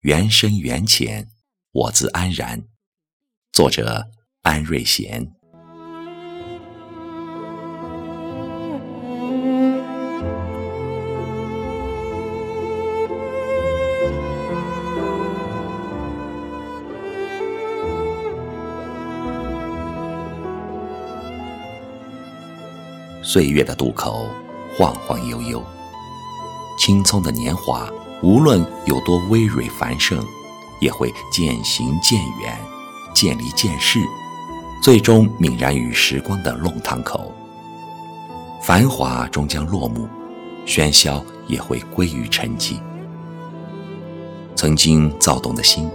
[0.00, 1.28] 缘深缘浅，
[1.72, 2.62] 我自安然。
[3.52, 4.06] 作者
[4.40, 5.30] 安瑞贤。
[23.22, 24.26] 岁月的渡口，
[24.78, 25.62] 晃晃悠悠。
[26.78, 27.86] 青葱的年华，
[28.22, 30.22] 无论有多葳蕤繁盛，
[30.78, 32.58] 也会渐行渐远，
[33.14, 33.98] 渐离渐逝，
[34.82, 37.32] 最终泯然于时光的弄堂口。
[38.62, 40.06] 繁华终将落幕，
[40.66, 42.78] 喧嚣也会归于沉寂。
[44.54, 45.88] 曾经躁动的心，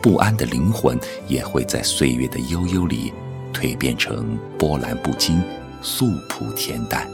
[0.00, 0.96] 不安的灵魂，
[1.26, 3.12] 也会在岁月的悠悠里
[3.52, 5.42] 蜕变成波澜不惊。
[5.80, 7.08] 素朴恬淡，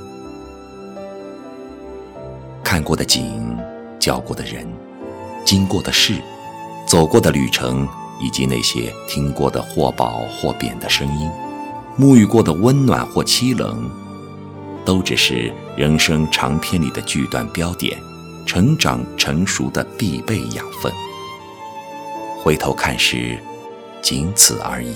[2.62, 3.58] 看过的景，
[4.04, 4.70] 交过的人，
[5.46, 6.20] 经过的事，
[6.86, 7.88] 走过的旅程，
[8.20, 11.30] 以及那些听过的或褒或贬的声音，
[11.98, 13.90] 沐浴过的温暖或凄冷，
[14.84, 17.98] 都只是人生长篇里的句段标点，
[18.44, 20.92] 成长成熟的必备养分。
[22.42, 23.38] 回头看时，
[24.02, 24.92] 仅此而已。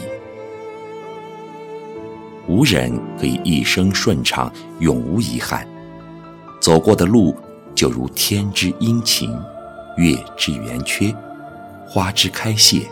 [2.47, 5.67] 无人可以一生顺畅，永无遗憾。
[6.61, 7.35] 走过的路，
[7.79, 9.41] 就如天之阴晴，
[9.99, 11.15] 月之圆缺，
[11.87, 12.83] 花之开谢。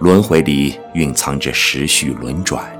[0.00, 2.70] 轮回里蕴藏着时序轮转、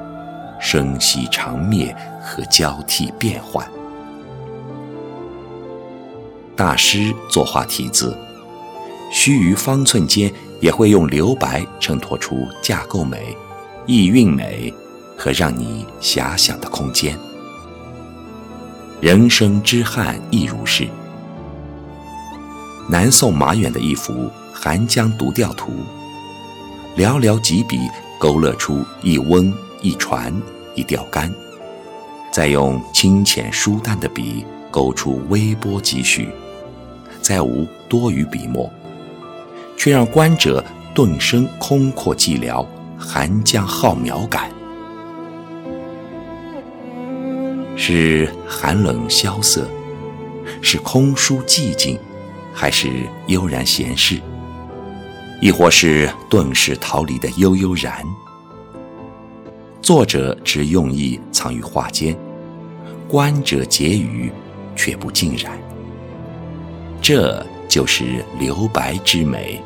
[0.60, 3.66] 生息长灭和交替变换。
[6.54, 8.14] 大师作画题字，
[9.10, 13.34] 须臾方寸间，也会用留白衬托出架构美、
[13.86, 14.70] 意蕴美。
[15.16, 17.14] 和让你遐想的空间。
[19.00, 20.86] 人生之憾亦如是。
[22.86, 24.12] 南宋马远的一幅
[24.52, 25.72] 《寒江独钓图》，
[27.00, 30.30] 寥寥几笔勾勒出一翁一船
[30.74, 31.32] 一钓竿，
[32.30, 36.28] 再用清浅疏淡的笔勾出微波几许，
[37.22, 38.70] 再无多余笔墨，
[39.78, 40.62] 却让观者
[40.94, 42.66] 顿生空阔寂寥、
[42.98, 44.50] 寒江浩渺感。
[47.82, 49.66] 是寒冷萧瑟，
[50.60, 51.98] 是空疏寂静，
[52.52, 54.20] 还是悠然闲适？
[55.40, 58.04] 亦或是顿时逃离的悠悠然？
[59.80, 62.14] 作者之用意藏于画间，
[63.08, 64.30] 观者结语
[64.76, 65.58] 却不尽然。
[67.00, 69.58] 这就是留白之美。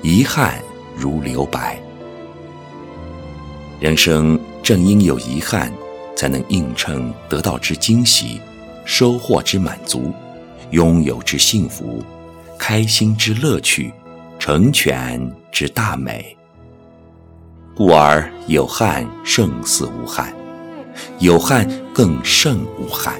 [0.00, 0.62] 遗憾
[0.96, 1.76] 如留白，
[3.80, 5.72] 人生正因有遗憾。
[6.20, 8.42] 才能映衬得到之惊喜，
[8.84, 10.12] 收获之满足，
[10.70, 12.04] 拥有之幸福，
[12.58, 13.90] 开心之乐趣，
[14.38, 15.18] 成全
[15.50, 16.36] 之大美。
[17.74, 20.30] 故而有憾胜似无憾，
[21.20, 23.18] 有憾更胜无憾。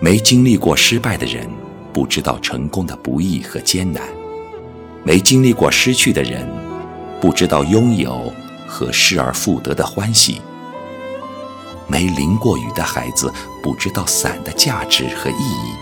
[0.00, 1.48] 没经历过失败的人，
[1.92, 4.02] 不知道成功的不易和艰难；
[5.04, 6.44] 没经历过失去的人，
[7.20, 8.32] 不知道拥有。
[8.72, 10.40] 和失而复得的欢喜，
[11.86, 13.30] 没淋过雨的孩子
[13.62, 15.76] 不知道伞的价值和意义；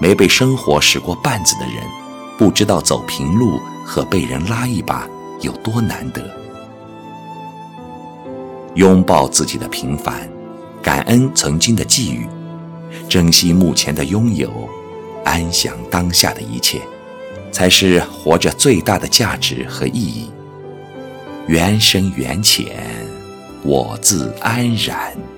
[0.00, 1.84] 没被生活使过绊子的人，
[2.36, 5.08] 不知道走平路和被人拉一把
[5.40, 6.20] 有多难得。
[8.74, 10.28] 拥抱自己的平凡，
[10.82, 12.28] 感恩曾经的际遇，
[13.08, 14.50] 珍惜目前的拥有，
[15.24, 16.80] 安享当下的一切，
[17.52, 20.28] 才是活着最大的价值和意义。
[21.46, 22.74] 缘深缘浅，
[23.62, 25.33] 我自安然。